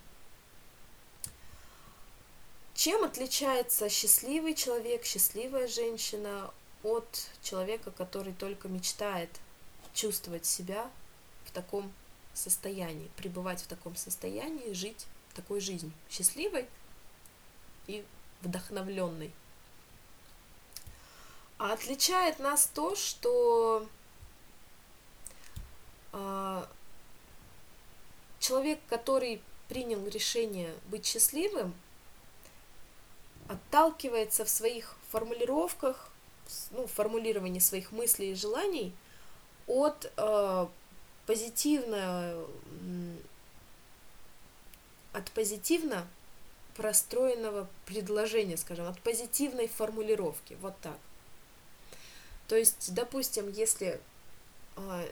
чем 2.74 3.04
отличается 3.04 3.88
счастливый 3.88 4.54
человек, 4.54 5.04
счастливая 5.04 5.66
женщина 5.66 6.52
от 6.82 7.28
человека, 7.42 7.90
который 7.90 8.32
только 8.32 8.68
мечтает 8.68 9.30
чувствовать 9.94 10.44
себя 10.44 10.90
в 11.46 11.52
таком 11.52 11.90
состоянии, 12.34 13.10
пребывать 13.16 13.62
в 13.62 13.66
таком 13.66 13.96
состоянии, 13.96 14.72
жить 14.72 15.06
такой 15.34 15.60
жизнью, 15.60 15.92
счастливой 16.10 16.68
и 17.86 18.04
вдохновленной. 18.42 19.32
А 21.58 21.72
отличает 21.72 22.40
нас 22.40 22.66
то, 22.66 22.96
что 22.96 23.88
э, 26.12 26.66
человек, 28.40 28.80
который 28.88 29.40
принял 29.68 30.06
решение 30.08 30.74
быть 30.88 31.06
счастливым, 31.06 31.74
отталкивается 33.48 34.44
в 34.44 34.48
своих 34.48 34.96
формулировках, 35.10 36.10
ну, 36.72 36.86
формулировании 36.86 37.60
своих 37.60 37.92
мыслей 37.92 38.32
и 38.32 38.34
желаний 38.34 38.92
от 39.66 40.12
э, 40.16 40.66
позитивно, 41.26 42.44
от 45.12 45.30
позитивно 45.32 46.06
простроенного 46.76 47.68
предложения, 47.86 48.56
скажем, 48.56 48.86
от 48.86 49.00
позитивной 49.00 49.68
формулировки, 49.68 50.56
вот 50.60 50.74
так. 50.80 50.98
То 52.48 52.56
есть, 52.56 52.92
допустим, 52.92 53.50
если 53.50 54.00
э, 54.76 55.10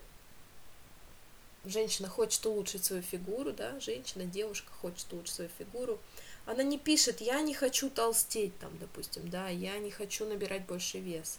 женщина 1.64 2.09
хочет 2.09 2.44
улучшить 2.44 2.85
свою 2.85 3.02
фигуру, 3.02 3.52
да, 3.52 3.78
женщина, 3.80 4.25
девушка 4.25 4.71
хочет 4.80 5.11
улучшить 5.12 5.35
свою 5.35 5.50
фигуру, 5.59 5.99
она 6.44 6.62
не 6.62 6.78
пишет, 6.78 7.21
я 7.21 7.40
не 7.40 7.54
хочу 7.54 7.88
толстеть, 7.88 8.59
там, 8.59 8.76
допустим, 8.78 9.28
да, 9.30 9.49
я 9.49 9.78
не 9.78 9.90
хочу 9.90 10.26
набирать 10.26 10.66
больше 10.66 10.99
вес. 10.99 11.38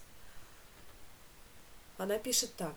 Она 1.98 2.18
пишет 2.18 2.54
так, 2.56 2.74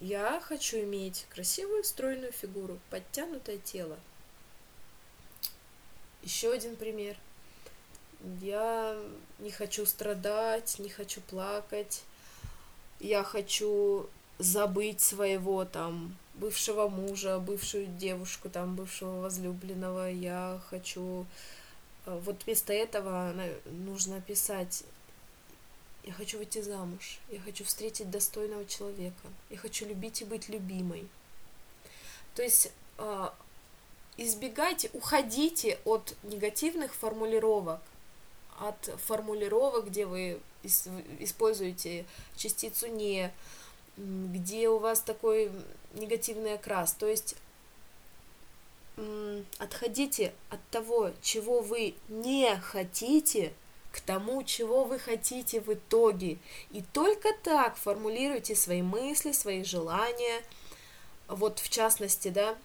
я 0.00 0.40
хочу 0.40 0.78
иметь 0.78 1.26
красивую 1.30 1.84
стройную 1.84 2.32
фигуру, 2.32 2.78
подтянутое 2.90 3.58
тело. 3.58 3.98
Еще 6.22 6.52
один 6.52 6.76
пример. 6.76 7.16
Я 8.40 8.96
не 9.38 9.50
хочу 9.50 9.86
страдать, 9.86 10.78
не 10.78 10.88
хочу 10.88 11.20
плакать. 11.20 12.02
Я 13.00 13.22
хочу 13.22 14.08
забыть 14.38 15.00
своего 15.00 15.64
там 15.64 16.16
бывшего 16.34 16.88
мужа, 16.88 17.38
бывшую 17.38 17.86
девушку, 17.86 18.48
там, 18.48 18.76
бывшего 18.76 19.20
возлюбленного, 19.20 20.10
я 20.10 20.60
хочу... 20.70 21.26
Э, 22.06 22.20
вот 22.24 22.44
вместо 22.44 22.72
этого 22.72 23.34
нужно 23.66 24.20
писать 24.20 24.84
я 26.04 26.12
хочу 26.12 26.38
выйти 26.38 26.60
замуж, 26.60 27.18
я 27.28 27.40
хочу 27.40 27.64
встретить 27.64 28.10
достойного 28.10 28.64
человека, 28.64 29.28
я 29.50 29.58
хочу 29.58 29.86
любить 29.86 30.22
и 30.22 30.24
быть 30.24 30.48
любимой. 30.48 31.06
То 32.34 32.42
есть 32.42 32.72
э, 32.98 33.28
избегайте, 34.16 34.90
уходите 34.92 35.78
от 35.84 36.14
негативных 36.22 36.94
формулировок, 36.94 37.80
от 38.58 38.90
формулировок, 39.06 39.88
где 39.88 40.06
вы 40.06 40.40
используете 40.62 42.04
частицу 42.36 42.88
не, 42.88 43.32
где 43.96 44.68
у 44.68 44.78
вас 44.78 45.00
такой 45.00 45.50
негативный 45.94 46.54
окрас. 46.54 46.92
То 46.92 47.06
есть 47.06 47.36
отходите 49.58 50.32
от 50.50 50.60
того, 50.70 51.12
чего 51.22 51.60
вы 51.60 51.94
не 52.08 52.56
хотите, 52.56 53.52
к 53.92 54.00
тому, 54.00 54.42
чего 54.42 54.84
вы 54.84 54.98
хотите 54.98 55.60
в 55.60 55.72
итоге. 55.72 56.38
И 56.70 56.82
только 56.92 57.28
так 57.42 57.76
формулируйте 57.76 58.54
свои 58.54 58.82
мысли, 58.82 59.32
свои 59.32 59.64
желания. 59.64 60.42
Вот 61.26 61.58
в 61.58 61.68
частности, 61.68 62.28
да, 62.28 62.56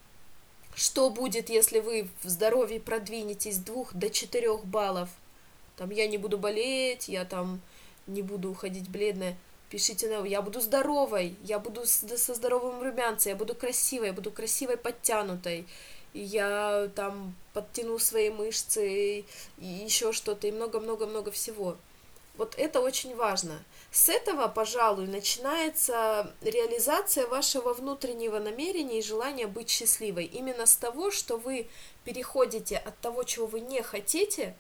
что 0.75 1.09
будет, 1.09 1.49
если 1.49 1.79
вы 1.79 2.07
в 2.23 2.29
здоровье 2.29 2.79
продвинетесь 2.79 3.55
с 3.55 3.59
двух 3.59 3.93
до 3.93 4.09
четырех 4.09 4.65
баллов? 4.65 5.09
Там 5.77 5.89
я 5.89 6.07
не 6.07 6.17
буду 6.17 6.37
болеть, 6.37 7.07
я 7.07 7.25
там 7.25 7.61
не 8.07 8.21
буду 8.21 8.51
уходить 8.51 8.89
бледная 8.89 9.37
пишите 9.73 10.07
на 10.07 10.23
я 10.23 10.43
буду 10.43 10.61
здоровой, 10.61 11.35
я 11.43 11.57
буду 11.57 11.87
со 11.87 12.35
здоровым 12.35 12.83
румянцем, 12.83 13.31
я 13.31 13.35
буду 13.35 13.55
красивой, 13.55 14.07
я 14.09 14.13
буду 14.13 14.29
красивой 14.29 14.77
подтянутой, 14.77 15.65
я 16.13 16.89
там 16.95 17.35
подтяну 17.53 17.99
свои 17.99 18.29
мышцы 18.29 19.19
и 19.19 19.25
еще 19.57 20.11
что-то, 20.11 20.47
и 20.47 20.51
много-много-много 20.51 21.31
всего. 21.31 21.77
Вот 22.35 22.55
это 22.57 22.81
очень 22.81 23.15
важно. 23.15 23.63
С 23.91 24.09
этого, 24.09 24.47
пожалуй, 24.47 25.05
начинается 25.05 26.33
реализация 26.41 27.27
вашего 27.27 27.73
внутреннего 27.73 28.39
намерения 28.39 28.99
и 28.99 29.03
желания 29.03 29.45
быть 29.45 29.69
счастливой. 29.69 30.25
Именно 30.25 30.65
с 30.65 30.75
того, 30.75 31.11
что 31.11 31.37
вы 31.37 31.67
переходите 32.03 32.77
от 32.77 32.97
того, 32.99 33.23
чего 33.23 33.45
вы 33.45 33.59
не 33.59 33.83
хотите, 33.83 34.55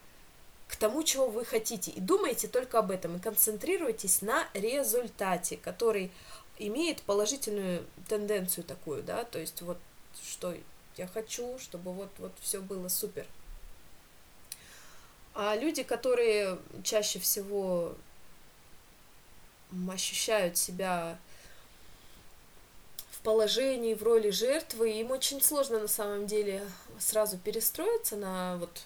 к 0.67 0.75
тому, 0.75 1.01
чего 1.03 1.27
вы 1.27 1.45
хотите. 1.45 1.91
И 1.91 1.99
думайте 1.99 2.47
только 2.47 2.79
об 2.79 2.91
этом, 2.91 3.17
и 3.17 3.19
концентрируйтесь 3.19 4.21
на 4.21 4.47
результате, 4.53 5.57
который 5.57 6.11
имеет 6.59 7.01
положительную 7.01 7.85
тенденцию 8.07 8.63
такую, 8.63 9.01
да, 9.01 9.23
то 9.23 9.39
есть 9.39 9.61
вот 9.63 9.77
что 10.23 10.53
я 10.97 11.07
хочу, 11.07 11.57
чтобы 11.59 11.91
вот, 11.91 12.09
вот 12.17 12.31
все 12.41 12.59
было 12.59 12.87
супер. 12.87 13.25
А 15.35 15.55
люди, 15.55 15.83
которые 15.83 16.59
чаще 16.83 17.19
всего 17.19 17.95
ощущают 19.89 20.57
себя 20.57 21.17
в 23.11 23.19
положении, 23.21 23.95
в 23.95 24.03
роли 24.03 24.29
жертвы, 24.29 24.91
им 24.91 25.11
очень 25.11 25.41
сложно 25.41 25.79
на 25.79 25.87
самом 25.87 26.27
деле 26.27 26.61
сразу 26.99 27.37
перестроиться 27.37 28.15
на 28.15 28.57
вот 28.57 28.83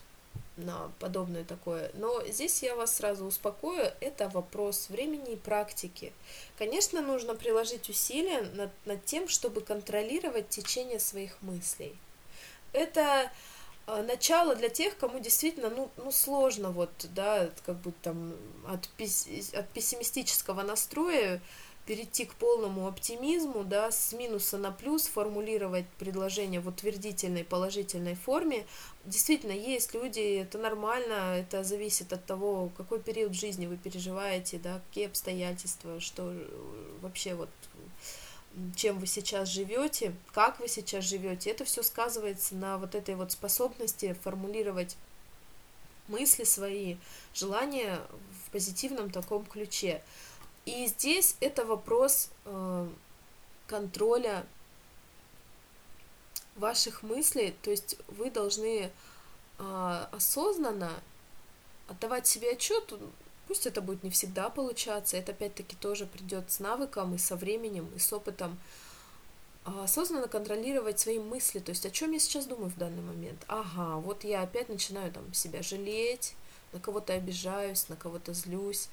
на 0.57 0.91
подобное 0.99 1.43
такое. 1.43 1.91
Но 1.93 2.23
здесь 2.25 2.61
я 2.63 2.75
вас 2.75 2.97
сразу 2.97 3.25
успокою, 3.25 3.93
это 4.01 4.27
вопрос 4.29 4.89
времени 4.89 5.33
и 5.33 5.37
практики. 5.37 6.13
Конечно, 6.57 7.01
нужно 7.01 7.35
приложить 7.35 7.89
усилия 7.89 8.41
над, 8.53 8.71
над 8.85 9.05
тем, 9.05 9.27
чтобы 9.27 9.61
контролировать 9.61 10.49
течение 10.49 10.99
своих 10.99 11.41
мыслей. 11.41 11.95
Это 12.73 13.31
э, 13.87 14.01
начало 14.01 14.55
для 14.55 14.69
тех, 14.69 14.97
кому 14.97 15.19
действительно 15.19 15.69
ну, 15.69 15.89
ну 15.97 16.11
сложно 16.11 16.71
вот, 16.71 16.91
да, 17.13 17.49
как 17.65 17.77
бы 17.77 17.93
там 18.01 18.35
от, 18.67 18.89
от 19.53 19.69
пессимистического 19.69 20.63
настроя 20.63 21.41
перейти 21.87 22.25
к 22.25 22.35
полному 22.35 22.85
оптимизму, 22.85 23.63
да, 23.63 23.91
с 23.91 24.11
минуса 24.11 24.57
на 24.57 24.71
плюс, 24.71 25.07
формулировать 25.07 25.85
предложение 25.97 26.59
в 26.59 26.67
утвердительной, 26.67 27.45
положительной 27.45 28.15
форме. 28.15 28.67
Действительно, 29.05 29.53
есть 29.53 29.93
люди, 29.93 30.39
это 30.41 30.57
нормально, 30.57 31.37
это 31.39 31.63
зависит 31.63 32.11
от 32.11 32.25
того, 32.25 32.69
какой 32.75 32.99
период 32.99 33.33
жизни 33.33 33.67
вы 33.67 33.77
переживаете, 33.77 34.59
да, 34.59 34.81
какие 34.89 35.07
обстоятельства, 35.07 36.01
что 36.01 36.33
э, 36.33 36.47
вообще 37.01 37.35
вот 37.35 37.49
чем 38.75 38.99
вы 38.99 39.07
сейчас 39.07 39.49
живете, 39.49 40.13
как 40.33 40.59
вы 40.59 40.67
сейчас 40.67 41.05
живете, 41.05 41.51
это 41.51 41.63
все 41.63 41.83
сказывается 41.83 42.55
на 42.55 42.77
вот 42.77 42.95
этой 42.95 43.15
вот 43.15 43.31
способности 43.31 44.15
формулировать 44.23 44.97
мысли 46.07 46.43
свои, 46.43 46.97
желания 47.33 47.99
в 48.45 48.51
позитивном 48.51 49.09
таком 49.11 49.45
ключе. 49.45 50.01
И 50.67 50.85
здесь 50.87 51.37
это 51.39 51.63
вопрос 51.63 52.29
э, 52.43 52.87
контроля 53.67 54.45
ваших 56.57 57.03
мыслей, 57.03 57.55
то 57.61 57.71
есть 57.71 57.95
вы 58.09 58.29
должны 58.29 58.91
э, 59.59 60.05
осознанно 60.11 60.91
отдавать 61.87 62.27
себе 62.27 62.51
отчет, 62.51 62.93
пусть 63.47 63.65
это 63.65 63.81
будет 63.81 64.03
не 64.03 64.09
всегда 64.09 64.49
получаться, 64.49 65.15
это 65.15 65.31
опять-таки 65.31 65.77
тоже 65.77 66.05
придет 66.05 66.51
с 66.51 66.59
навыком 66.59 67.15
и 67.15 67.17
со 67.17 67.37
временем, 67.37 67.89
и 67.95 67.99
с 67.99 68.11
опытом, 68.11 68.59
э, 69.65 69.83
осознанно 69.85 70.27
контролировать 70.27 70.99
свои 70.99 71.17
мысли, 71.17 71.59
то 71.59 71.69
есть 71.69 71.85
о 71.85 71.91
чем 71.91 72.11
я 72.11 72.19
сейчас 72.19 72.45
думаю 72.45 72.71
в 72.71 72.77
данный 72.77 73.03
момент. 73.03 73.41
Ага, 73.47 74.01
вот 74.01 74.25
я 74.25 74.41
опять 74.41 74.67
начинаю 74.67 75.13
там 75.13 75.33
себя 75.33 75.63
жалеть, 75.63 76.35
на 76.73 76.81
кого-то 76.81 77.13
обижаюсь, 77.13 77.87
на 77.87 77.95
кого-то 77.95 78.33
злюсь, 78.33 78.89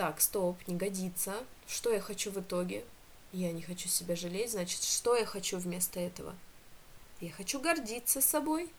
так, 0.00 0.22
стоп, 0.22 0.56
не 0.66 0.76
годится, 0.76 1.34
что 1.68 1.92
я 1.92 2.00
хочу 2.00 2.30
в 2.30 2.40
итоге? 2.40 2.84
Я 3.32 3.52
не 3.52 3.60
хочу 3.60 3.86
себя 3.86 4.16
жалеть, 4.16 4.52
значит, 4.52 4.82
что 4.82 5.14
я 5.14 5.26
хочу 5.26 5.58
вместо 5.58 6.00
этого? 6.00 6.34
Я 7.20 7.30
хочу 7.30 7.60
гордиться 7.60 8.22
собой, 8.22 8.70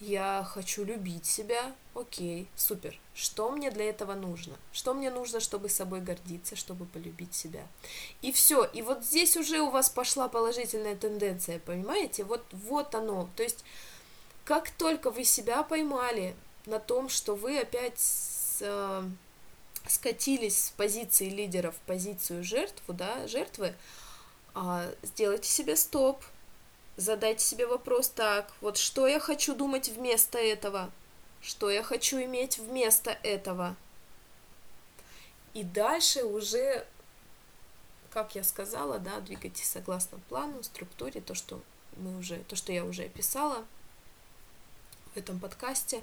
я 0.00 0.42
хочу 0.42 0.82
любить 0.84 1.26
себя, 1.26 1.72
окей, 1.94 2.48
супер. 2.56 2.98
Что 3.14 3.52
мне 3.52 3.70
для 3.70 3.88
этого 3.88 4.14
нужно? 4.14 4.56
Что 4.72 4.94
мне 4.94 5.12
нужно, 5.12 5.38
чтобы 5.38 5.68
собой 5.68 6.00
гордиться, 6.00 6.56
чтобы 6.56 6.86
полюбить 6.86 7.36
себя? 7.36 7.64
И 8.20 8.32
все. 8.32 8.64
И 8.64 8.82
вот 8.82 9.04
здесь 9.04 9.36
уже 9.36 9.60
у 9.60 9.70
вас 9.70 9.88
пошла 9.88 10.26
положительная 10.26 10.96
тенденция, 10.96 11.60
понимаете? 11.60 12.24
Вот, 12.24 12.44
вот 12.50 12.96
оно. 12.96 13.28
То 13.36 13.44
есть, 13.44 13.64
как 14.44 14.70
только 14.70 15.12
вы 15.12 15.22
себя 15.22 15.62
поймали 15.62 16.34
на 16.66 16.80
том, 16.80 17.08
что 17.08 17.36
вы 17.36 17.60
опять 17.60 18.00
с, 18.00 18.58
э, 18.60 19.08
скатились 19.86 20.66
с 20.66 20.70
позиции 20.70 21.28
лидера 21.28 21.70
в 21.70 21.76
позицию 21.86 22.44
жертву, 22.44 22.94
да, 22.94 23.26
жертвы, 23.28 23.74
э, 24.54 24.94
сделайте 25.02 25.48
себе 25.48 25.76
стоп, 25.76 26.22
задайте 26.96 27.44
себе 27.44 27.66
вопрос 27.66 28.08
так, 28.08 28.52
вот 28.60 28.76
что 28.76 29.06
я 29.06 29.20
хочу 29.20 29.54
думать 29.54 29.88
вместо 29.88 30.38
этого, 30.38 30.90
что 31.42 31.70
я 31.70 31.82
хочу 31.82 32.18
иметь 32.22 32.58
вместо 32.58 33.10
этого. 33.10 33.76
И 35.52 35.62
дальше 35.62 36.24
уже, 36.24 36.86
как 38.10 38.34
я 38.34 38.42
сказала, 38.42 38.98
да, 38.98 39.20
двигайтесь 39.20 39.68
согласно 39.68 40.18
плану, 40.28 40.62
структуре, 40.62 41.20
то, 41.20 41.34
что 41.34 41.60
мы 41.96 42.18
уже, 42.18 42.38
то, 42.38 42.56
что 42.56 42.72
я 42.72 42.84
уже 42.84 43.04
описала 43.04 43.64
в 45.14 45.16
этом 45.16 45.38
подкасте. 45.38 46.02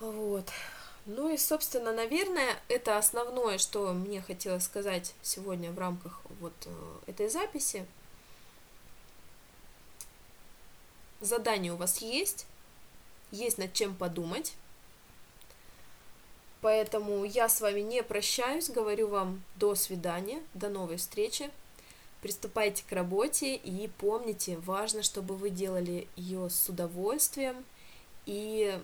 Вот. 0.00 0.50
Ну 1.08 1.32
и, 1.32 1.38
собственно, 1.38 1.94
наверное, 1.94 2.60
это 2.68 2.98
основное, 2.98 3.56
что 3.56 3.94
мне 3.94 4.20
хотелось 4.20 4.64
сказать 4.64 5.14
сегодня 5.22 5.72
в 5.72 5.78
рамках 5.78 6.20
вот 6.38 6.52
э, 6.66 6.70
этой 7.06 7.30
записи. 7.30 7.86
Задание 11.22 11.72
у 11.72 11.76
вас 11.76 12.02
есть, 12.02 12.46
есть 13.30 13.56
над 13.56 13.72
чем 13.72 13.96
подумать. 13.96 14.52
Поэтому 16.60 17.24
я 17.24 17.48
с 17.48 17.62
вами 17.62 17.80
не 17.80 18.02
прощаюсь, 18.02 18.68
говорю 18.68 19.08
вам 19.08 19.42
до 19.56 19.74
свидания, 19.76 20.42
до 20.52 20.68
новой 20.68 20.98
встречи. 20.98 21.50
Приступайте 22.20 22.84
к 22.86 22.92
работе 22.92 23.54
и 23.54 23.88
помните, 23.96 24.58
важно, 24.58 25.02
чтобы 25.02 25.36
вы 25.36 25.48
делали 25.48 26.06
ее 26.16 26.50
с 26.50 26.68
удовольствием 26.68 27.64
и 28.26 28.78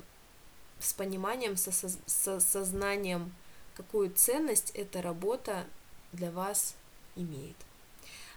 с 0.84 0.92
пониманием, 0.92 1.56
со, 1.56 1.72
со 1.72 2.40
сознанием, 2.40 3.32
какую 3.74 4.10
ценность 4.10 4.70
эта 4.70 5.02
работа 5.02 5.64
для 6.12 6.30
вас 6.30 6.74
имеет. 7.16 7.56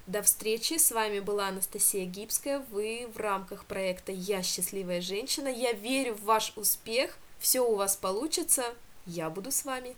До 0.08 0.22
встречи, 0.22 0.78
с 0.78 0.92
вами 0.92 1.20
была 1.20 1.50
Анастасия 1.50 2.06
Гибская, 2.06 2.60
вы 2.72 3.10
в 3.14 3.18
рамках 3.18 3.66
проекта 3.66 4.14
«Я 4.14 4.42
счастливая 4.42 5.02
женщина», 5.02 5.50
я 5.50 5.74
верю 5.74 6.16
в 6.16 6.24
ваш 6.24 6.54
успех, 6.56 7.18
все 7.40 7.60
у 7.60 7.76
вас 7.76 7.98
получится, 7.98 8.74
я 9.06 9.30
буду 9.30 9.52
с 9.52 9.66
вами. 9.66 9.98